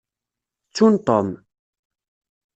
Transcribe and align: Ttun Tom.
Ttun 0.67 0.95
Tom. 1.07 1.27